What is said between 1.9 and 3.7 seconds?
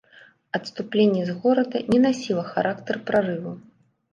не насіла характар прарыву.